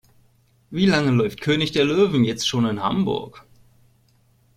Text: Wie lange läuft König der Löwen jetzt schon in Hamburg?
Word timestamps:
Wie 0.71 0.87
lange 0.87 1.11
läuft 1.11 1.41
König 1.41 1.73
der 1.73 1.85
Löwen 1.85 2.23
jetzt 2.23 2.47
schon 2.47 2.65
in 2.65 2.81
Hamburg? 2.81 3.45